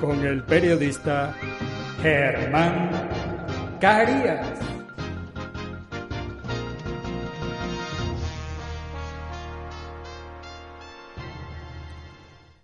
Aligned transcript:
con 0.00 0.24
el 0.24 0.42
periodista 0.44 1.34
Germán 2.00 2.90
Carías. 3.80 4.58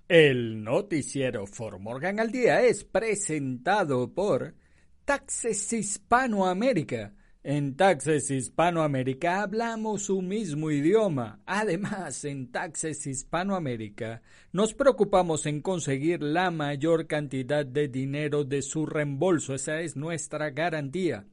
El 0.09 0.62
noticiero 0.62 1.47
For 1.47 1.79
Morgan 1.79 2.20
al 2.20 2.31
Día 2.31 2.62
es 2.62 2.84
presentado 2.84 4.14
por 4.14 4.55
Taxes 5.05 5.73
Hispanoamérica 5.73 7.12
en 7.48 7.77
Taxes 7.77 8.28
Hispanoamérica 8.33 9.42
hablamos 9.42 10.02
su 10.02 10.20
mismo 10.20 10.72
idioma. 10.72 11.39
Además, 11.47 12.25
en 12.25 12.50
Taxes 12.50 13.06
Hispanoamérica 13.06 14.20
nos 14.50 14.75
preocupamos 14.75 15.47
en 15.47 15.62
conseguir 15.62 16.24
la 16.24 16.50
mayor 16.50 17.06
cantidad 17.06 17.64
de 17.64 17.86
dinero 17.86 18.42
de 18.42 18.62
su 18.62 18.84
reembolso. 18.84 19.55
Esa 19.55 19.80
es 19.80 19.94
nuestra 19.94 20.50
garantía. 20.50 21.24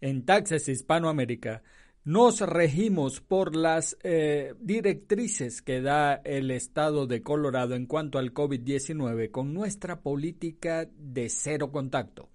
En 0.00 0.24
Taxes 0.24 0.68
Hispanoamérica 0.68 1.64
nos 2.04 2.38
regimos 2.38 3.20
por 3.20 3.56
las 3.56 3.98
eh, 4.04 4.54
directrices 4.60 5.60
que 5.60 5.80
da 5.80 6.14
el 6.24 6.52
estado 6.52 7.08
de 7.08 7.24
Colorado 7.24 7.74
en 7.74 7.86
cuanto 7.86 8.20
al 8.20 8.32
COVID-19 8.32 9.32
con 9.32 9.52
nuestra 9.54 10.02
política 10.02 10.88
de 10.96 11.28
cero 11.28 11.72
contacto. 11.72 12.28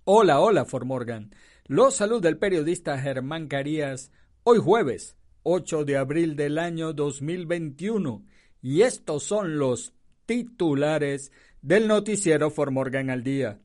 Hola, 0.03 0.41
hola, 0.41 0.65
Formorgan. 0.65 1.31
Los 1.67 1.95
saluda 1.95 2.29
el 2.29 2.37
periodista 2.37 2.95
Germán 2.99 3.47
Carías, 3.47 4.11
hoy 4.47 4.59
jueves 4.59 5.17
8 5.41 5.85
de 5.85 5.97
abril 5.97 6.35
del 6.35 6.59
año 6.59 6.93
2021, 6.93 8.23
y 8.61 8.83
estos 8.83 9.23
son 9.23 9.57
los 9.57 9.93
titulares 10.27 11.31
del 11.63 11.87
noticiero 11.87 12.51
Formorgan 12.51 13.09
al 13.09 13.23
día. 13.23 13.59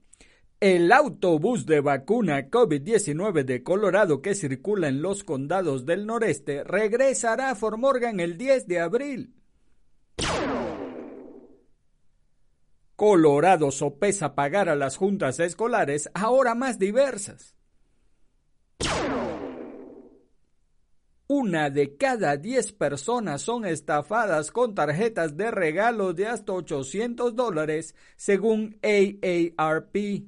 El 0.59 0.91
autobús 0.91 1.67
de 1.67 1.81
vacuna 1.81 2.49
COVID-19 2.49 3.45
de 3.45 3.63
Colorado 3.63 4.23
que 4.23 4.35
circula 4.35 4.89
en 4.89 5.03
los 5.03 5.23
condados 5.23 5.85
del 5.85 6.07
noreste 6.07 6.65
regresará 6.65 7.51
a 7.51 7.55
Formorgan 7.57 8.19
el 8.19 8.39
10 8.39 8.67
de 8.67 8.81
abril. 8.81 9.35
Colorado 12.97 13.71
sopesa 13.71 14.35
pagar 14.35 14.71
a 14.71 14.77
las 14.77 14.97
juntas 14.97 15.41
escolares 15.41 16.11
ahora 16.15 16.55
más 16.55 16.79
diversas. 16.79 17.59
Una 21.33 21.71
de 21.71 21.97
cada 21.97 22.37
diez 22.37 22.73
personas 22.73 23.43
son 23.43 23.65
estafadas 23.65 24.51
con 24.51 24.75
tarjetas 24.75 25.37
de 25.37 25.53
regalo 25.53 26.13
de 26.13 26.27
hasta 26.27 26.53
800 26.55 27.37
dólares, 27.37 27.95
según 28.17 28.81
AARP. 28.83 30.25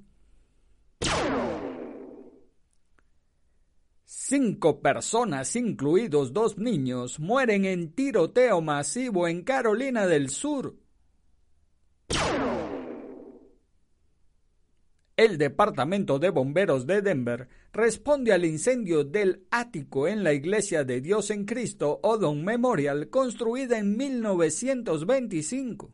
Cinco 4.05 4.81
personas, 4.81 5.57
incluidos 5.57 6.33
dos 6.33 6.57
niños, 6.57 7.19
mueren 7.19 7.65
en 7.65 7.93
tiroteo 7.95 8.61
masivo 8.61 9.27
en 9.27 9.43
Carolina 9.43 10.07
del 10.07 10.31
Sur. 10.31 10.82
El 15.17 15.37
Departamento 15.37 16.19
de 16.19 16.31
Bomberos 16.31 16.87
de 16.87 17.03
Denver 17.03 17.49
responde 17.73 18.33
al 18.33 18.47
incendio 18.47 19.05
del 19.05 19.47
ático 19.51 20.09
en 20.09 20.25
la 20.25 20.33
Iglesia 20.33 20.85
de 20.85 21.03
Dios 21.03 21.31
en 21.31 21.45
Cristo 21.45 22.01
Odom 22.03 22.43
Memorial 22.43 23.11
construida 23.11 23.79
en 23.79 23.95
1925. 23.99 25.93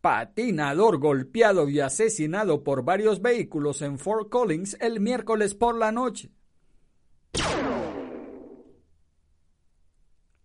Patinador 0.00 0.98
golpeado 0.98 1.68
y 1.68 1.80
asesinado 1.80 2.64
por 2.64 2.82
varios 2.82 3.20
vehículos 3.20 3.82
en 3.82 3.98
Fort 3.98 4.30
Collins 4.30 4.78
el 4.80 5.00
miércoles 5.00 5.54
por 5.54 5.76
la 5.76 5.92
noche. 5.92 6.30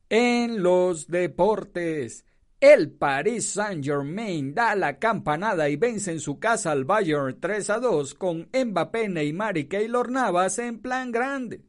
En 0.09 0.62
los 0.62 1.08
deportes. 1.08 2.25
El 2.67 2.90
Paris 2.90 3.50
Saint-Germain 3.50 4.56
da 4.56 4.73
la 4.73 4.97
campanada 4.97 5.70
y 5.70 5.76
vence 5.76 6.12
en 6.12 6.20
su 6.20 6.40
casa 6.40 6.72
al 6.72 6.84
Bayern 6.84 7.40
3 7.40 7.70
a 7.70 7.79
2 7.79 8.16
con 8.16 8.50
Mbappé, 8.52 9.08
Neymar 9.08 9.56
y 9.59 9.66
Keylor 9.66 10.09
Navas 10.09 10.58
en 10.58 10.82
plan 10.82 11.12
grande. 11.12 11.62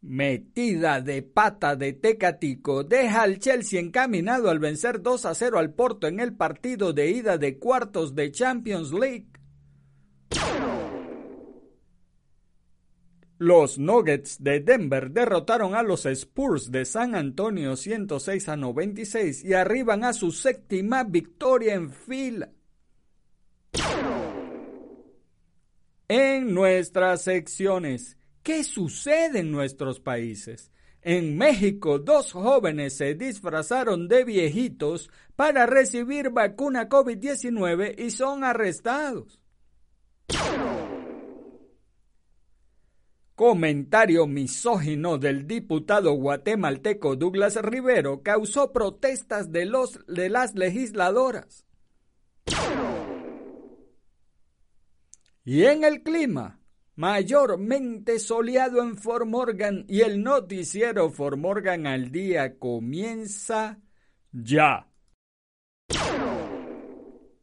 Metida 0.00 1.00
de 1.00 1.22
pata 1.22 1.74
de 1.74 1.92
Tecatico 1.94 2.84
deja 2.84 3.22
al 3.22 3.40
Chelsea 3.40 3.80
encaminado 3.80 4.48
al 4.48 4.60
vencer 4.60 5.02
2 5.02 5.26
a 5.26 5.34
0 5.34 5.58
al 5.58 5.74
Porto 5.74 6.06
en 6.06 6.20
el 6.20 6.36
partido 6.36 6.92
de 6.92 7.10
ida 7.10 7.36
de 7.36 7.58
cuartos 7.58 8.14
de 8.14 8.30
Champions 8.30 8.92
League. 8.92 9.26
Los 13.38 13.78
Nuggets 13.78 14.42
de 14.42 14.60
Denver 14.60 15.10
derrotaron 15.10 15.74
a 15.74 15.82
los 15.82 16.06
Spurs 16.06 16.70
de 16.70 16.86
San 16.86 17.14
Antonio 17.14 17.76
106 17.76 18.48
a 18.48 18.56
96 18.56 19.44
y 19.44 19.52
arriban 19.52 20.04
a 20.04 20.14
su 20.14 20.32
séptima 20.32 21.04
victoria 21.04 21.74
en 21.74 21.90
fila. 21.90 22.50
En 26.08 26.54
nuestras 26.54 27.22
secciones, 27.22 28.16
¿qué 28.42 28.64
sucede 28.64 29.40
en 29.40 29.50
nuestros 29.50 30.00
países? 30.00 30.70
En 31.02 31.36
México, 31.36 31.98
dos 31.98 32.32
jóvenes 32.32 32.96
se 32.96 33.14
disfrazaron 33.14 34.08
de 34.08 34.24
viejitos 34.24 35.10
para 35.36 35.66
recibir 35.66 36.30
vacuna 36.30 36.88
COVID-19 36.88 37.98
y 37.98 38.10
son 38.10 38.44
arrestados. 38.44 39.40
Comentario 43.36 44.26
misógino 44.26 45.18
del 45.18 45.46
diputado 45.46 46.14
guatemalteco 46.14 47.16
Douglas 47.16 47.56
Rivero 47.56 48.22
causó 48.22 48.72
protestas 48.72 49.52
de, 49.52 49.66
los, 49.66 50.00
de 50.06 50.30
las 50.30 50.54
legisladoras. 50.54 51.66
Y 55.44 55.64
en 55.64 55.84
el 55.84 56.02
clima, 56.02 56.60
mayormente 56.94 58.18
soleado 58.20 58.82
en 58.82 58.96
Fort 58.96 59.26
Morgan 59.26 59.84
y 59.86 60.00
el 60.00 60.22
noticiero 60.22 61.10
Fort 61.10 61.36
Morgan 61.36 61.86
al 61.86 62.10
día 62.10 62.58
comienza 62.58 63.78
ya. 64.32 64.88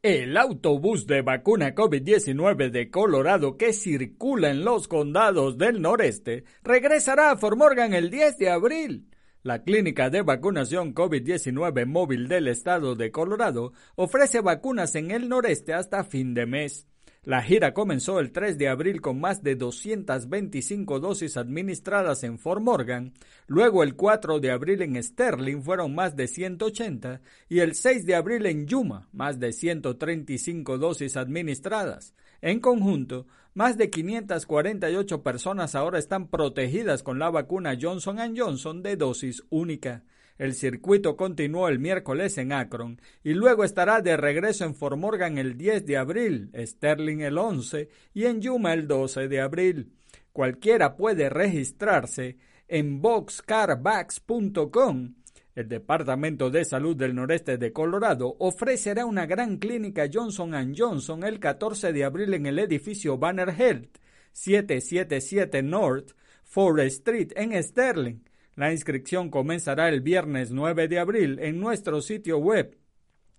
El 0.04 0.36
autobús 0.36 1.06
de 1.06 1.22
vacuna 1.22 1.74
COVID-19 1.74 2.68
de 2.68 2.90
Colorado 2.90 3.56
que 3.56 3.72
circula 3.72 4.50
en 4.50 4.62
los 4.62 4.86
condados 4.86 5.56
del 5.56 5.80
noreste 5.80 6.44
regresará 6.62 7.30
a 7.30 7.38
Fort 7.38 7.56
Morgan 7.56 7.94
el 7.94 8.10
10 8.10 8.36
de 8.36 8.50
abril. 8.50 9.08
La 9.42 9.62
clínica 9.62 10.10
de 10.10 10.20
vacunación 10.20 10.94
COVID-19 10.94 11.86
móvil 11.86 12.28
del 12.28 12.48
estado 12.48 12.96
de 12.96 13.10
Colorado 13.10 13.72
ofrece 13.96 14.42
vacunas 14.42 14.94
en 14.94 15.10
el 15.10 15.30
noreste 15.30 15.72
hasta 15.72 16.04
fin 16.04 16.34
de 16.34 16.44
mes. 16.44 16.86
La 17.24 17.40
gira 17.40 17.72
comenzó 17.72 18.20
el 18.20 18.32
3 18.32 18.58
de 18.58 18.68
abril 18.68 19.00
con 19.00 19.18
más 19.18 19.42
de 19.42 19.56
225 19.56 21.00
dosis 21.00 21.38
administradas 21.38 22.22
en 22.22 22.38
Fort 22.38 22.60
Morgan, 22.60 23.14
luego 23.46 23.82
el 23.82 23.94
4 23.96 24.40
de 24.40 24.50
abril 24.50 24.82
en 24.82 25.02
Sterling 25.02 25.62
fueron 25.62 25.94
más 25.94 26.16
de 26.16 26.28
180 26.28 27.22
y 27.48 27.60
el 27.60 27.74
6 27.74 28.04
de 28.04 28.14
abril 28.14 28.44
en 28.44 28.66
Yuma 28.66 29.08
más 29.12 29.40
de 29.40 29.54
135 29.54 30.76
dosis 30.76 31.16
administradas. 31.16 32.12
En 32.42 32.60
conjunto, 32.60 33.26
más 33.54 33.78
de 33.78 33.88
548 33.88 35.22
personas 35.22 35.74
ahora 35.74 35.98
están 35.98 36.28
protegidas 36.28 37.02
con 37.02 37.18
la 37.18 37.30
vacuna 37.30 37.78
Johnson 37.80 38.18
Johnson 38.36 38.82
de 38.82 38.96
dosis 38.96 39.42
única. 39.48 40.04
El 40.36 40.54
circuito 40.54 41.16
continuó 41.16 41.68
el 41.68 41.78
miércoles 41.78 42.36
en 42.38 42.50
Akron 42.52 43.00
y 43.22 43.34
luego 43.34 43.62
estará 43.62 44.00
de 44.00 44.16
regreso 44.16 44.64
en 44.64 44.74
Fort 44.74 44.96
Morgan 44.96 45.38
el 45.38 45.56
10 45.56 45.86
de 45.86 45.96
abril, 45.96 46.50
Sterling 46.56 47.20
el 47.20 47.38
11 47.38 47.88
y 48.14 48.24
en 48.24 48.40
Yuma 48.40 48.72
el 48.72 48.88
12 48.88 49.28
de 49.28 49.40
abril. 49.40 49.92
Cualquiera 50.32 50.96
puede 50.96 51.30
registrarse 51.30 52.36
en 52.66 53.00
boxcarbacks.com. 53.00 55.14
El 55.54 55.68
Departamento 55.68 56.50
de 56.50 56.64
Salud 56.64 56.96
del 56.96 57.14
Noreste 57.14 57.56
de 57.56 57.72
Colorado 57.72 58.34
ofrecerá 58.40 59.06
una 59.06 59.26
gran 59.26 59.58
clínica 59.58 60.10
Johnson 60.12 60.74
Johnson 60.76 61.22
el 61.22 61.38
14 61.38 61.92
de 61.92 62.02
abril 62.02 62.34
en 62.34 62.46
el 62.46 62.58
edificio 62.58 63.18
Banner 63.18 63.50
Health, 63.50 63.98
777 64.32 65.62
North 65.62 66.10
Forest 66.42 66.98
Street 66.98 67.30
en 67.36 67.62
Sterling. 67.62 68.33
La 68.56 68.72
inscripción 68.72 69.30
comenzará 69.30 69.88
el 69.88 70.00
viernes 70.00 70.52
9 70.52 70.86
de 70.88 70.98
abril 70.98 71.38
en 71.40 71.58
nuestro 71.58 72.00
sitio 72.00 72.38
web 72.38 72.78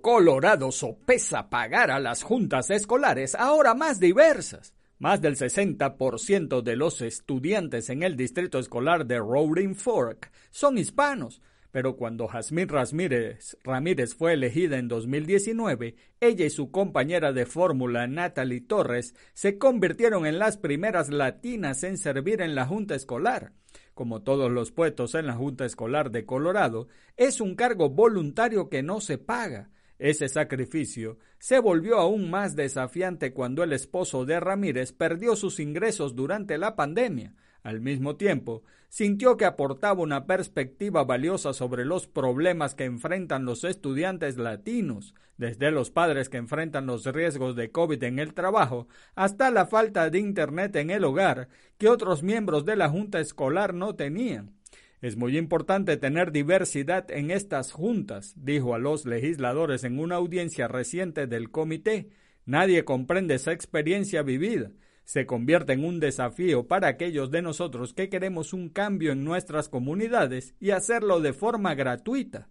Colorado 0.00 0.70
sopesa 0.72 1.50
pagar 1.50 1.90
a 1.90 2.00
las 2.00 2.22
juntas 2.22 2.70
escolares 2.70 3.34
ahora 3.34 3.74
más 3.74 4.00
diversas. 4.00 4.72
Más 4.98 5.20
del 5.20 5.36
60% 5.36 6.60
de 6.60 6.74
los 6.74 7.02
estudiantes 7.02 7.88
en 7.88 8.02
el 8.02 8.16
distrito 8.16 8.58
escolar 8.58 9.06
de 9.06 9.18
Roaring 9.18 9.76
Fork 9.76 10.32
son 10.50 10.76
hispanos, 10.76 11.40
pero 11.70 11.96
cuando 11.96 12.26
Jasmine 12.26 12.66
Ramírez, 12.66 13.56
Ramírez 13.62 14.16
fue 14.16 14.32
elegida 14.32 14.76
en 14.76 14.88
2019, 14.88 15.94
ella 16.18 16.46
y 16.46 16.50
su 16.50 16.72
compañera 16.72 17.32
de 17.32 17.46
fórmula 17.46 18.08
Natalie 18.08 18.60
Torres 18.60 19.14
se 19.34 19.56
convirtieron 19.56 20.26
en 20.26 20.40
las 20.40 20.56
primeras 20.56 21.10
latinas 21.10 21.84
en 21.84 21.96
servir 21.96 22.40
en 22.40 22.56
la 22.56 22.66
Junta 22.66 22.96
Escolar. 22.96 23.52
Como 23.94 24.22
todos 24.22 24.50
los 24.50 24.72
puestos 24.72 25.14
en 25.14 25.26
la 25.26 25.34
Junta 25.34 25.64
Escolar 25.64 26.10
de 26.10 26.26
Colorado, 26.26 26.88
es 27.16 27.40
un 27.40 27.54
cargo 27.54 27.88
voluntario 27.88 28.68
que 28.68 28.82
no 28.82 29.00
se 29.00 29.18
paga. 29.18 29.70
Ese 29.98 30.28
sacrificio 30.28 31.18
se 31.38 31.58
volvió 31.58 31.98
aún 31.98 32.30
más 32.30 32.54
desafiante 32.54 33.32
cuando 33.32 33.62
el 33.64 33.72
esposo 33.72 34.24
de 34.24 34.38
Ramírez 34.38 34.92
perdió 34.92 35.34
sus 35.34 35.58
ingresos 35.58 36.14
durante 36.14 36.56
la 36.56 36.76
pandemia. 36.76 37.34
Al 37.64 37.80
mismo 37.80 38.16
tiempo, 38.16 38.62
sintió 38.88 39.36
que 39.36 39.44
aportaba 39.44 40.00
una 40.00 40.26
perspectiva 40.26 41.04
valiosa 41.04 41.52
sobre 41.52 41.84
los 41.84 42.06
problemas 42.06 42.74
que 42.74 42.84
enfrentan 42.84 43.44
los 43.44 43.64
estudiantes 43.64 44.38
latinos, 44.38 45.14
desde 45.36 45.70
los 45.70 45.90
padres 45.90 46.28
que 46.28 46.36
enfrentan 46.36 46.86
los 46.86 47.04
riesgos 47.06 47.56
de 47.56 47.70
COVID 47.70 48.02
en 48.04 48.18
el 48.18 48.34
trabajo 48.34 48.88
hasta 49.14 49.50
la 49.50 49.66
falta 49.66 50.10
de 50.10 50.18
Internet 50.18 50.76
en 50.76 50.90
el 50.90 51.04
hogar 51.04 51.48
que 51.78 51.88
otros 51.88 52.22
miembros 52.22 52.64
de 52.64 52.76
la 52.76 52.88
Junta 52.88 53.20
Escolar 53.20 53.74
no 53.74 53.94
tenían. 53.94 54.57
Es 55.00 55.16
muy 55.16 55.38
importante 55.38 55.96
tener 55.96 56.32
diversidad 56.32 57.08
en 57.10 57.30
estas 57.30 57.70
juntas, 57.70 58.34
dijo 58.36 58.74
a 58.74 58.78
los 58.78 59.06
legisladores 59.06 59.84
en 59.84 60.00
una 60.00 60.16
audiencia 60.16 60.66
reciente 60.66 61.28
del 61.28 61.50
comité. 61.50 62.08
Nadie 62.46 62.84
comprende 62.84 63.36
esa 63.36 63.52
experiencia 63.52 64.22
vivida. 64.22 64.72
Se 65.04 65.24
convierte 65.24 65.72
en 65.72 65.84
un 65.84 66.00
desafío 66.00 66.66
para 66.66 66.88
aquellos 66.88 67.30
de 67.30 67.42
nosotros 67.42 67.94
que 67.94 68.08
queremos 68.08 68.52
un 68.52 68.70
cambio 68.70 69.12
en 69.12 69.22
nuestras 69.24 69.68
comunidades 69.68 70.54
y 70.58 70.70
hacerlo 70.70 71.20
de 71.20 71.32
forma 71.32 71.74
gratuita. 71.74 72.48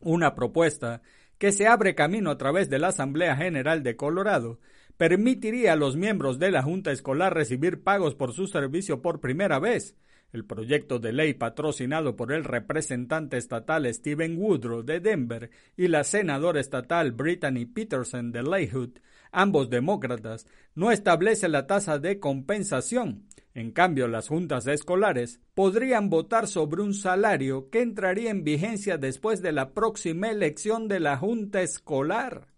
Una 0.00 0.34
propuesta 0.34 1.02
que 1.38 1.52
se 1.52 1.66
abre 1.66 1.94
camino 1.94 2.30
a 2.30 2.38
través 2.38 2.70
de 2.70 2.78
la 2.78 2.88
Asamblea 2.88 3.36
General 3.36 3.82
de 3.82 3.96
Colorado 3.96 4.60
permitiría 4.96 5.74
a 5.74 5.76
los 5.76 5.96
miembros 5.96 6.38
de 6.38 6.50
la 6.50 6.62
Junta 6.62 6.90
Escolar 6.90 7.34
recibir 7.34 7.82
pagos 7.82 8.14
por 8.14 8.32
su 8.32 8.46
servicio 8.46 9.02
por 9.02 9.20
primera 9.20 9.58
vez, 9.58 9.94
el 10.32 10.44
proyecto 10.44 10.98
de 10.98 11.12
ley 11.12 11.34
patrocinado 11.34 12.16
por 12.16 12.32
el 12.32 12.44
representante 12.44 13.36
estatal 13.36 13.92
Stephen 13.92 14.36
Woodrow 14.38 14.82
de 14.82 15.00
Denver 15.00 15.50
y 15.76 15.88
la 15.88 16.04
senadora 16.04 16.60
estatal 16.60 17.12
Brittany 17.12 17.66
Peterson 17.66 18.32
de 18.32 18.42
Leyhood, 18.42 18.98
ambos 19.32 19.70
demócratas, 19.70 20.46
no 20.74 20.90
establece 20.90 21.48
la 21.48 21.66
tasa 21.66 21.98
de 21.98 22.20
compensación. 22.20 23.26
En 23.54 23.70
cambio, 23.72 24.06
las 24.06 24.28
juntas 24.28 24.66
escolares 24.66 25.40
podrían 25.54 26.10
votar 26.10 26.46
sobre 26.46 26.82
un 26.82 26.92
salario 26.92 27.70
que 27.70 27.80
entraría 27.80 28.30
en 28.30 28.44
vigencia 28.44 28.98
después 28.98 29.40
de 29.40 29.52
la 29.52 29.72
próxima 29.72 30.30
elección 30.30 30.88
de 30.88 31.00
la 31.00 31.16
junta 31.16 31.62
escolar. 31.62 32.55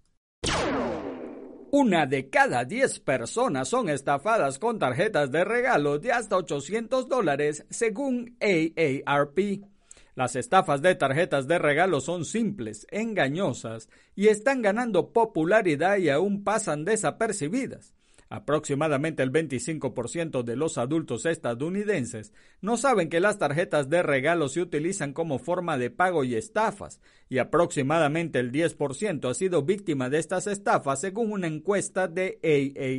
Una 1.70 2.06
de 2.06 2.30
cada 2.30 2.64
diez 2.64 2.98
personas 2.98 3.68
son 3.68 3.90
estafadas 3.90 4.58
con 4.58 4.78
tarjetas 4.78 5.30
de 5.30 5.44
regalo 5.44 5.98
de 5.98 6.12
hasta 6.12 6.38
800 6.38 7.10
dólares, 7.10 7.66
según 7.68 8.38
AARP. 8.40 9.66
Las 10.14 10.34
estafas 10.34 10.80
de 10.80 10.94
tarjetas 10.94 11.46
de 11.46 11.58
regalo 11.58 12.00
son 12.00 12.24
simples, 12.24 12.86
engañosas 12.90 13.90
y 14.16 14.28
están 14.28 14.62
ganando 14.62 15.12
popularidad 15.12 15.98
y 15.98 16.08
aún 16.08 16.42
pasan 16.42 16.86
desapercibidas. 16.86 17.92
Aproximadamente 18.30 19.22
el 19.22 19.32
25% 19.32 20.42
de 20.42 20.56
los 20.56 20.76
adultos 20.76 21.24
estadounidenses 21.24 22.34
no 22.60 22.76
saben 22.76 23.08
que 23.08 23.20
las 23.20 23.38
tarjetas 23.38 23.88
de 23.88 24.02
regalo 24.02 24.48
se 24.48 24.60
utilizan 24.60 25.14
como 25.14 25.38
forma 25.38 25.78
de 25.78 25.90
pago 25.90 26.24
y 26.24 26.34
estafas, 26.34 27.00
y 27.28 27.38
aproximadamente 27.38 28.38
el 28.38 28.52
10% 28.52 29.30
ha 29.30 29.34
sido 29.34 29.62
víctima 29.62 30.10
de 30.10 30.18
estas 30.18 30.46
estafas 30.46 31.00
según 31.00 31.32
una 31.32 31.46
encuesta 31.46 32.06
de 32.06 32.38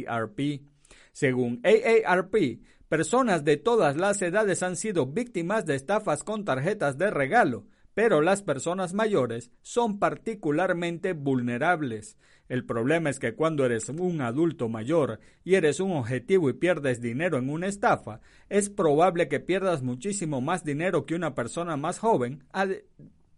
AARP. 0.08 0.62
Según 1.12 1.62
AARP, 1.64 2.60
Personas 2.90 3.44
de 3.46 3.58
todas 3.58 3.98
las 3.98 4.20
edades 4.24 4.64
han 4.64 4.76
sido 4.76 5.06
víctimas 5.06 5.68
de 5.68 5.76
estafas 5.76 6.24
con 6.24 6.44
tarjetas 6.44 6.98
de 6.98 7.12
regalo, 7.12 7.68
pero 8.00 8.22
las 8.22 8.41
personas 8.41 8.94
mayores 8.94 9.51
son 9.62 10.00
particularmente 10.00 11.12
vulnerables. 11.12 12.15
El 12.48 12.63
problema 12.63 13.10
es 13.10 13.20
que 13.20 13.34
cuando 13.34 13.65
eres 13.65 13.89
un 13.89 14.22
adulto 14.22 14.70
mayor 14.70 15.20
y 15.44 15.56
eres 15.56 15.82
un 15.82 15.91
objetivo 15.91 16.50
y 16.50 16.53
pierdes 16.53 17.01
dinero 17.01 17.38
en 17.38 17.50
una 17.50 17.68
estafa, 17.68 18.22
es 18.48 18.70
probable 18.70 19.27
que 19.27 19.41
pierdas 19.41 19.84
muchísimo 19.84 20.39
más 20.39 20.63
dinero 20.63 21.06
que 21.06 21.13
una 21.13 21.36
persona 21.36 21.75
más 21.75 22.00
joven 22.00 22.46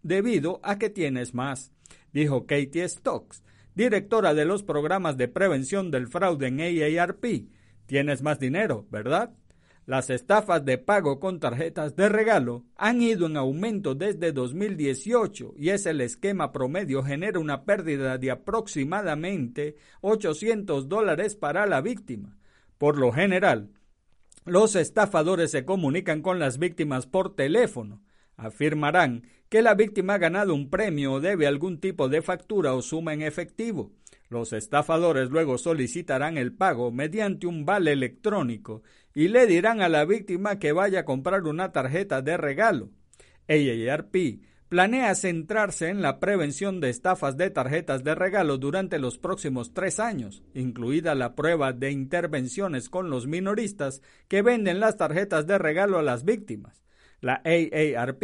debido 0.04 0.60
a 0.62 0.78
que 0.78 0.92
tienes 0.92 1.34
más, 1.34 1.72
dijo 2.14 2.46
Katie 2.46 2.88
Stokes, 2.88 3.42
directora 3.74 4.36
de 4.36 4.46
los 4.46 4.62
programas 4.62 5.18
de 5.18 5.28
prevención 5.28 5.90
del 5.90 6.08
fraude 6.08 6.50
en 6.50 6.60
AARP. 7.00 7.48
Tienes 7.88 8.22
más 8.22 8.40
dinero, 8.40 8.86
¿verdad? 8.92 9.34
Las 9.88 10.12
estafas 10.12 10.64
de 10.64 10.78
pago 10.78 11.20
con 11.20 11.40
tarjetas 11.40 11.96
de 11.96 12.08
regalo 12.08 12.66
han 12.76 13.02
ido 13.02 13.26
en 13.26 13.36
aumento 13.36 13.96
desde 13.96 14.32
2018 14.32 15.56
y 15.58 15.70
es 15.70 15.88
el 15.88 16.02
esquema 16.02 16.52
promedio 16.52 17.02
genera 17.02 17.40
una 17.40 17.64
pérdida 17.64 18.20
de 18.20 18.30
aproximadamente 18.30 19.76
800 20.02 20.88
dólares 20.88 21.36
para 21.36 21.66
la 21.66 21.82
víctima. 21.82 22.38
Por 22.78 22.98
lo 22.98 23.12
general, 23.12 23.72
los 24.46 24.76
estafadores 24.76 25.50
se 25.50 25.66
comunican 25.66 26.22
con 26.22 26.38
las 26.38 26.60
víctimas 26.60 27.08
por 27.08 27.36
teléfono. 27.36 28.04
Afirmarán 28.38 29.28
que 29.50 29.64
la 29.64 29.74
víctima 29.74 30.14
ha 30.14 30.18
ganado 30.20 30.54
un 30.54 30.70
premio 30.70 31.14
o 31.14 31.20
debe 31.20 31.48
algún 31.48 31.80
tipo 31.80 32.08
de 32.08 32.22
factura 32.22 32.74
o 32.74 32.82
suma 32.84 33.14
en 33.14 33.24
efectivo. 33.24 33.92
Los 34.30 34.54
estafadores 34.54 35.30
luego 35.30 35.58
solicitarán 35.58 36.38
el 36.38 36.54
pago 36.54 36.90
mediante 36.90 37.48
un 37.48 37.66
vale 37.66 37.92
electrónico 37.92 38.82
y 39.14 39.28
le 39.28 39.48
dirán 39.48 39.82
a 39.82 39.90
la 39.90 40.06
víctima 40.06 40.60
que 40.60 40.72
vaya 40.72 41.02
a 41.02 41.06
comprar 41.06 41.44
una 41.44 41.72
tarjeta 41.72 42.22
de 42.22 42.38
regalo. 42.38 42.90
AARP 43.48 44.42
planea 44.70 45.14
centrarse 45.16 45.90
en 45.90 46.02
la 46.02 46.22
prevención 46.22 46.80
de 46.80 46.90
estafas 46.90 47.36
de 47.36 47.50
tarjetas 47.50 48.06
de 48.06 48.16
regalo 48.16 48.58
durante 48.58 49.00
los 49.00 49.18
próximos 49.18 49.74
tres 49.74 50.00
años, 50.00 50.44
incluida 50.54 51.14
la 51.14 51.36
prueba 51.36 51.74
de 51.74 51.92
intervenciones 51.92 52.90
con 52.90 53.10
los 53.10 53.28
minoristas 53.28 54.02
que 54.30 54.42
venden 54.42 54.80
las 54.80 54.96
tarjetas 54.96 55.46
de 55.46 55.58
regalo 55.58 56.00
a 56.00 56.04
las 56.04 56.24
víctimas. 56.24 56.82
La 57.20 57.42
AARP 57.44 58.24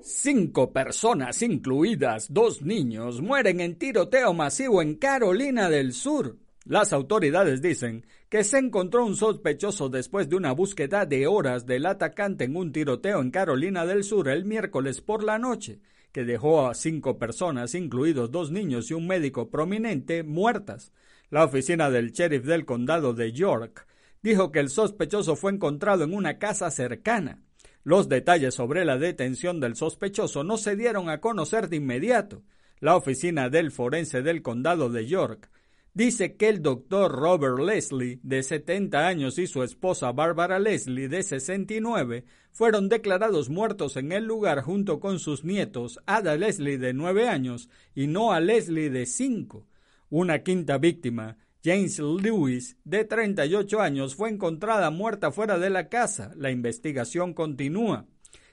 Cinco 0.00 0.72
personas, 0.72 1.42
incluidas 1.42 2.32
dos 2.32 2.62
niños, 2.62 3.20
mueren 3.20 3.60
en 3.60 3.76
tiroteo 3.76 4.32
masivo 4.34 4.82
en 4.82 4.96
Carolina 4.96 5.70
del 5.70 5.92
Sur. 5.92 6.38
Las 6.64 6.92
autoridades 6.92 7.62
dicen 7.62 8.04
que 8.28 8.42
se 8.42 8.58
encontró 8.58 9.04
un 9.04 9.14
sospechoso 9.14 9.88
después 9.88 10.28
de 10.28 10.34
una 10.36 10.50
búsqueda 10.52 11.06
de 11.06 11.28
horas 11.28 11.66
del 11.66 11.86
atacante 11.86 12.42
en 12.44 12.56
un 12.56 12.72
tiroteo 12.72 13.20
en 13.20 13.30
Carolina 13.30 13.86
del 13.86 14.02
Sur 14.02 14.28
el 14.28 14.44
miércoles 14.44 15.00
por 15.00 15.22
la 15.22 15.38
noche, 15.38 15.78
que 16.12 16.24
dejó 16.24 16.68
a 16.68 16.74
cinco 16.74 17.18
personas, 17.18 17.74
incluidos 17.74 18.30
dos 18.30 18.50
niños 18.50 18.90
y 18.90 18.94
un 18.94 19.06
médico 19.06 19.50
prominente, 19.50 20.22
muertas. 20.22 20.92
La 21.30 21.44
oficina 21.44 21.90
del 21.90 22.12
sheriff 22.12 22.44
del 22.44 22.66
condado 22.66 23.14
de 23.14 23.32
York 23.32 23.86
dijo 24.22 24.52
que 24.52 24.60
el 24.60 24.68
sospechoso 24.68 25.34
fue 25.34 25.52
encontrado 25.52 26.04
en 26.04 26.14
una 26.14 26.38
casa 26.38 26.70
cercana. 26.70 27.42
Los 27.84 28.08
detalles 28.08 28.54
sobre 28.54 28.84
la 28.84 28.98
detención 28.98 29.58
del 29.58 29.74
sospechoso 29.74 30.44
no 30.44 30.56
se 30.56 30.76
dieron 30.76 31.08
a 31.08 31.20
conocer 31.20 31.68
de 31.68 31.76
inmediato. 31.76 32.42
La 32.78 32.96
oficina 32.96 33.48
del 33.48 33.70
forense 33.70 34.22
del 34.22 34.42
condado 34.42 34.90
de 34.90 35.06
York 35.06 35.50
dice 35.94 36.36
que 36.36 36.48
el 36.48 36.62
doctor 36.62 37.12
Robert 37.12 37.58
Leslie, 37.58 38.20
de 38.22 38.42
70 38.42 39.06
años, 39.06 39.38
y 39.38 39.46
su 39.46 39.62
esposa 39.62 40.12
Barbara 40.12 40.58
Leslie, 40.58 41.08
de 41.08 41.22
69, 41.22 42.24
fueron 42.52 42.88
declarados 42.88 43.48
muertos 43.48 43.96
en 43.96 44.12
el 44.12 44.24
lugar 44.24 44.62
junto 44.62 45.00
con 45.00 45.18
sus 45.18 45.44
nietos, 45.44 45.98
Ada 46.06 46.36
Leslie, 46.36 46.78
de 46.78 46.92
9 46.92 47.28
años, 47.28 47.68
y 47.94 48.06
Noah 48.06 48.40
Leslie, 48.40 48.90
de 48.90 49.06
5. 49.06 49.66
Una 50.10 50.42
quinta 50.42 50.78
víctima, 50.78 51.38
James 51.64 51.98
Lewis, 51.98 52.76
de 52.84 53.04
38 53.04 53.80
años, 53.80 54.14
fue 54.14 54.30
encontrada 54.30 54.90
muerta 54.90 55.32
fuera 55.32 55.58
de 55.58 55.70
la 55.70 55.88
casa. 55.88 56.32
La 56.36 56.50
investigación 56.50 57.34
continúa. 57.34 58.06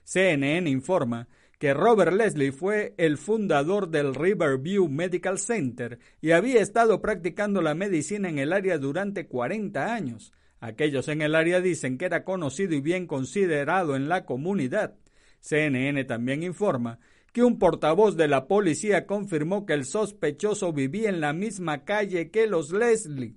CNN 0.03 0.69
informa 0.69 1.27
que 1.59 1.73
Robert 1.73 2.13
Leslie 2.13 2.53
fue 2.53 2.95
el 2.97 3.17
fundador 3.17 3.89
del 3.89 4.15
Riverview 4.15 4.87
Medical 4.87 5.37
Center 5.37 5.99
y 6.21 6.31
había 6.31 6.61
estado 6.61 7.01
practicando 7.01 7.61
la 7.61 7.75
medicina 7.75 8.29
en 8.29 8.39
el 8.39 8.53
área 8.53 8.77
durante 8.77 9.27
40 9.27 9.93
años. 9.93 10.31
Aquellos 10.59 11.07
en 11.07 11.21
el 11.21 11.35
área 11.35 11.61
dicen 11.61 11.97
que 11.97 12.05
era 12.05 12.23
conocido 12.23 12.73
y 12.75 12.81
bien 12.81 13.07
considerado 13.07 13.95
en 13.95 14.09
la 14.09 14.25
comunidad. 14.25 14.95
CNN 15.39 16.03
también 16.03 16.43
informa 16.43 16.99
que 17.31 17.43
un 17.43 17.59
portavoz 17.59 18.17
de 18.17 18.27
la 18.27 18.47
policía 18.47 19.05
confirmó 19.05 19.65
que 19.65 19.73
el 19.73 19.85
sospechoso 19.85 20.73
vivía 20.73 21.09
en 21.09 21.21
la 21.21 21.33
misma 21.33 21.85
calle 21.85 22.31
que 22.31 22.47
los 22.47 22.71
Leslie. 22.71 23.35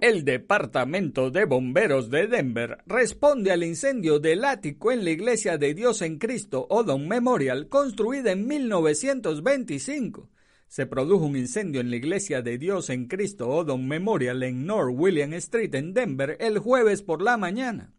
El 0.00 0.24
Departamento 0.24 1.30
de 1.30 1.44
Bomberos 1.44 2.08
de 2.08 2.26
Denver 2.26 2.78
responde 2.86 3.52
al 3.52 3.62
incendio 3.62 4.18
del 4.18 4.46
ático 4.46 4.92
en 4.92 5.04
la 5.04 5.10
Iglesia 5.10 5.58
de 5.58 5.74
Dios 5.74 6.00
en 6.00 6.18
Cristo 6.18 6.66
Odom 6.70 7.06
Memorial, 7.06 7.68
construida 7.68 8.32
en 8.32 8.46
1925. 8.46 10.30
Se 10.70 10.86
produjo 10.86 11.24
un 11.24 11.36
incendio 11.36 11.80
en 11.80 11.90
la 11.90 11.96
Iglesia 11.96 12.42
de 12.42 12.56
Dios 12.56 12.90
en 12.90 13.08
Cristo 13.08 13.48
Odom 13.48 13.88
Memorial 13.88 14.40
en 14.44 14.66
North 14.66 14.94
William 14.96 15.32
Street 15.32 15.74
en 15.74 15.94
Denver 15.94 16.36
el 16.38 16.60
jueves 16.60 17.02
por 17.02 17.22
la 17.22 17.36
mañana. 17.36 17.92